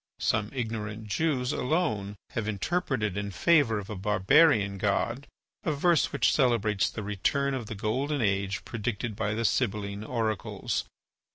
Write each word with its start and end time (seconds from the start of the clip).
Some 0.17 0.49
ignorant 0.51 1.05
Jews 1.05 1.51
alone 1.53 2.15
have 2.31 2.47
interpreted 2.47 3.15
in 3.15 3.29
favour 3.29 3.77
of 3.77 3.87
a 3.87 3.95
barbarian 3.95 4.79
god 4.79 5.27
a 5.63 5.71
verse 5.71 6.11
which 6.11 6.33
celebrates 6.33 6.89
the 6.89 7.03
return 7.03 7.53
of 7.53 7.67
the 7.67 7.75
golden 7.75 8.19
age 8.19 8.65
predicted 8.65 9.15
by 9.15 9.35
the 9.35 9.45
Sibylline 9.45 10.03
oracles. 10.03 10.85